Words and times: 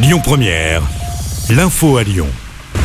Lyon 0.00 0.20
Première, 0.22 0.80
l'info 1.50 1.96
à 1.96 2.04
Lyon. 2.04 2.28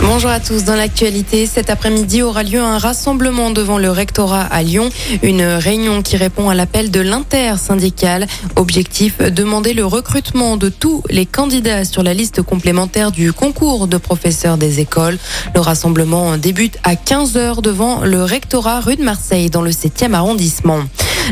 Bonjour 0.01 0.31
à 0.31 0.39
tous. 0.39 0.63
Dans 0.63 0.75
l'actualité, 0.75 1.45
cet 1.45 1.69
après-midi 1.69 2.23
aura 2.23 2.41
lieu 2.41 2.59
un 2.59 2.79
rassemblement 2.79 3.51
devant 3.51 3.77
le 3.77 3.91
rectorat 3.91 4.41
à 4.41 4.63
Lyon. 4.63 4.89
Une 5.21 5.43
réunion 5.43 6.01
qui 6.01 6.17
répond 6.17 6.49
à 6.49 6.55
l'appel 6.55 6.89
de 6.89 6.99
l'inter-syndical. 7.01 8.25
Objectif, 8.55 9.19
demander 9.19 9.75
le 9.75 9.85
recrutement 9.85 10.57
de 10.57 10.69
tous 10.69 11.03
les 11.11 11.27
candidats 11.27 11.85
sur 11.85 12.01
la 12.01 12.15
liste 12.15 12.41
complémentaire 12.41 13.11
du 13.11 13.31
concours 13.31 13.87
de 13.87 13.97
professeurs 13.97 14.57
des 14.57 14.79
écoles. 14.79 15.19
Le 15.53 15.61
rassemblement 15.61 16.37
débute 16.37 16.79
à 16.83 16.95
15h 16.95 17.61
devant 17.61 18.01
le 18.01 18.23
rectorat 18.23 18.79
rue 18.79 18.95
de 18.95 19.03
Marseille 19.03 19.51
dans 19.51 19.61
le 19.61 19.71
7e 19.71 20.13
arrondissement. 20.13 20.79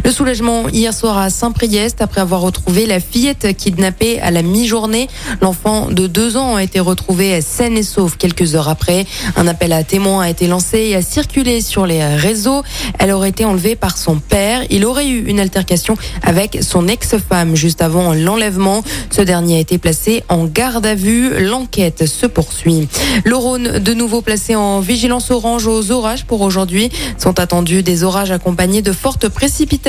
Le 0.04 0.12
soulagement 0.12 0.70
hier 0.70 0.94
soir 0.94 1.18
à 1.18 1.30
Saint-Priest 1.30 2.02
après 2.02 2.22
avoir 2.22 2.42
retrouvé 2.42 2.86
la 2.86 3.00
fillette 3.00 3.56
kidnappée 3.58 4.22
à 4.22 4.32
la 4.32 4.42
mi-journée. 4.42 5.10
L'enfant 5.42 5.90
de 5.90 6.08
deux 6.08 6.38
ans 6.38 6.56
a 6.56 6.64
été 6.64 6.80
retrouvé 6.80 7.42
saine 7.42 7.78
et 7.78 7.84
sauf 7.84 8.16
quelques 8.16 8.56
heures 8.56 8.70
après. 8.70 9.06
Un 9.36 9.48
appel 9.48 9.74
à 9.74 9.84
témoins 9.84 10.24
a 10.24 10.30
été 10.30 10.48
lancé 10.48 10.78
et 10.80 10.96
a 10.96 11.02
circulé 11.02 11.62
sur 11.62 11.86
les 11.86 12.04
réseaux. 12.04 12.64
Elle 13.00 13.12
aurait 13.12 13.30
été 13.30 13.44
enlevée 13.44 13.76
par 13.76 13.98
son 13.98 14.18
père. 14.18 14.64
Il 14.70 14.86
aurait 14.86 15.08
eu 15.08 15.26
une 15.26 15.40
altercation 15.40 15.96
avec 16.24 16.60
son 16.62 16.88
ex-femme 16.88 17.56
juste 17.56 17.82
avant 17.82 18.14
l'enlèvement. 18.14 18.84
Ce 19.10 19.22
dernier 19.22 19.58
a 19.58 19.60
été 19.60 19.78
placé 19.78 20.24
en 20.30 20.46
garde 20.46 20.86
à 20.86 20.96
vue. 20.96 21.32
L'enquête 21.40 22.06
se 22.06 22.26
poursuit. 22.26 22.88
Le 23.26 23.36
Rhône, 23.36 23.80
de 23.80 23.94
nouveau 23.94 24.22
placé 24.22 24.56
en 24.56 24.80
vigilance 24.80 25.32
orange 25.32 25.68
aux 25.68 25.92
orages 25.92 26.26
pour 26.26 26.42
aujourd'hui, 26.42 26.90
sont 27.18 27.40
attendus 27.40 27.84
des 27.84 28.04
orages 28.04 28.32
accompagnés 28.32 28.82
de 28.82 28.94
fortes 28.94 29.28
précipitations 29.28 29.81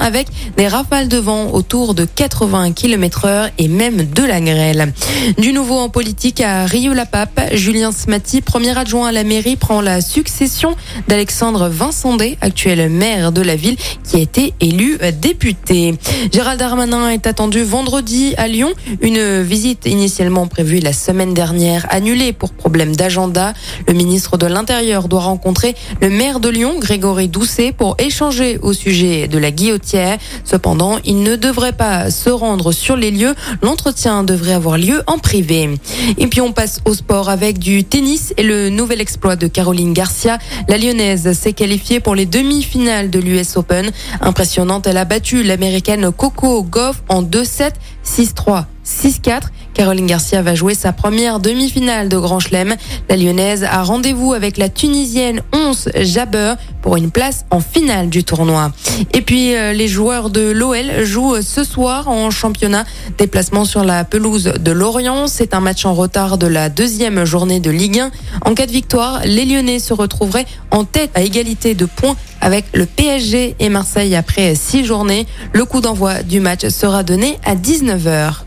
avec 0.00 0.26
des 0.56 0.66
rafales 0.66 1.08
de 1.08 1.18
vent 1.18 1.52
autour 1.52 1.94
de 1.94 2.04
80 2.04 2.72
km 2.72 3.26
heure 3.26 3.48
et 3.58 3.68
même 3.68 4.04
de 4.04 4.22
la 4.22 4.40
grêle. 4.40 4.92
Du 5.38 5.52
nouveau 5.52 5.78
en 5.78 5.88
politique 5.88 6.40
à 6.40 6.66
Rio-la-Pape, 6.66 7.52
Julien 7.52 7.92
Smati, 7.92 8.40
premier 8.40 8.76
adjoint 8.76 9.08
à 9.08 9.12
la 9.12 9.24
mairie, 9.24 9.56
prend 9.56 9.80
la 9.80 10.00
succession 10.00 10.76
d'Alexandre 11.08 11.68
Vincendé, 11.68 12.36
actuel 12.40 12.90
maire 12.90 13.30
de 13.30 13.40
la 13.40 13.56
ville, 13.56 13.76
qui 14.04 14.16
a 14.16 14.18
été 14.18 14.52
élu 14.60 14.98
député. 15.20 15.94
Gérald 16.32 16.58
Darmanin 16.58 17.10
est 17.10 17.26
attendu 17.26 17.62
vendredi 17.62 18.34
à 18.36 18.48
Lyon. 18.48 18.72
Une 19.00 19.42
visite 19.42 19.86
initialement 19.86 20.48
prévue 20.48 20.80
la 20.80 20.92
semaine 20.92 21.34
dernière, 21.34 21.86
annulée 21.90 22.32
pour 22.32 22.52
problème 22.52 22.96
d'agenda. 22.96 23.54
Le 23.86 23.94
ministre 23.94 24.36
de 24.38 24.46
l'Intérieur 24.46 25.08
doit 25.08 25.20
rencontrer 25.20 25.74
le 26.00 26.10
maire 26.10 26.40
de 26.40 26.48
Lyon, 26.48 26.78
Grégory 26.78 27.28
Doucet, 27.28 27.72
pour 27.72 27.96
échanger 27.98 28.58
au 28.62 28.72
sujet 28.72 29.28
de 29.28 29.35
la 29.38 29.50
guillotière. 29.50 30.18
Cependant, 30.44 30.98
il 31.04 31.22
ne 31.22 31.36
devrait 31.36 31.72
pas 31.72 32.10
se 32.10 32.30
rendre 32.30 32.72
sur 32.72 32.96
les 32.96 33.10
lieux. 33.10 33.34
L'entretien 33.62 34.24
devrait 34.24 34.52
avoir 34.52 34.78
lieu 34.78 35.02
en 35.06 35.18
privé. 35.18 35.70
Et 36.18 36.26
puis 36.26 36.40
on 36.40 36.52
passe 36.52 36.80
au 36.84 36.94
sport 36.94 37.28
avec 37.28 37.58
du 37.58 37.84
tennis 37.84 38.34
et 38.36 38.42
le 38.42 38.68
nouvel 38.68 39.00
exploit 39.00 39.36
de 39.36 39.46
Caroline 39.46 39.92
Garcia. 39.92 40.38
La 40.68 40.78
lyonnaise 40.78 41.32
s'est 41.32 41.52
qualifiée 41.52 42.00
pour 42.00 42.14
les 42.14 42.26
demi-finales 42.26 43.10
de 43.10 43.18
l'US 43.18 43.56
Open. 43.56 43.90
Impressionnante, 44.20 44.86
elle 44.86 44.98
a 44.98 45.04
battu 45.04 45.42
l'américaine 45.42 46.10
Coco 46.12 46.62
Goff 46.62 47.02
en 47.08 47.22
2-7, 47.22 47.72
6-3. 48.04 48.64
6-4. 48.86 49.48
Caroline 49.76 50.06
Garcia 50.06 50.40
va 50.40 50.54
jouer 50.54 50.74
sa 50.74 50.94
première 50.94 51.38
demi-finale 51.38 52.08
de 52.08 52.16
Grand 52.16 52.40
Chelem. 52.40 52.76
La 53.10 53.16
Lyonnaise 53.18 53.62
a 53.62 53.82
rendez-vous 53.82 54.32
avec 54.32 54.56
la 54.56 54.70
Tunisienne 54.70 55.42
Once 55.52 55.90
Jabber 55.94 56.54
pour 56.80 56.96
une 56.96 57.10
place 57.10 57.44
en 57.50 57.60
finale 57.60 58.08
du 58.08 58.24
tournoi. 58.24 58.72
Et 59.12 59.20
puis 59.20 59.54
euh, 59.54 59.74
les 59.74 59.86
joueurs 59.86 60.30
de 60.30 60.50
l'OL 60.50 61.04
jouent 61.04 61.42
ce 61.42 61.62
soir 61.62 62.08
en 62.08 62.30
championnat. 62.30 62.86
Déplacement 63.18 63.66
sur 63.66 63.84
la 63.84 64.04
pelouse 64.04 64.44
de 64.58 64.72
Lorient. 64.72 65.26
C'est 65.26 65.52
un 65.52 65.60
match 65.60 65.84
en 65.84 65.92
retard 65.92 66.38
de 66.38 66.46
la 66.46 66.70
deuxième 66.70 67.26
journée 67.26 67.60
de 67.60 67.70
Ligue 67.70 67.98
1. 67.98 68.10
En 68.46 68.54
cas 68.54 68.64
de 68.64 68.72
victoire, 68.72 69.26
les 69.26 69.44
Lyonnais 69.44 69.78
se 69.78 69.92
retrouveraient 69.92 70.46
en 70.70 70.84
tête 70.84 71.10
à 71.14 71.20
égalité 71.20 71.74
de 71.74 71.84
points 71.84 72.16
avec 72.40 72.64
le 72.72 72.86
PSG 72.86 73.56
et 73.58 73.68
Marseille 73.68 74.16
après 74.16 74.54
six 74.54 74.86
journées. 74.86 75.26
Le 75.52 75.66
coup 75.66 75.82
d'envoi 75.82 76.22
du 76.22 76.40
match 76.40 76.66
sera 76.68 77.02
donné 77.02 77.38
à 77.44 77.54
19h. 77.54 78.46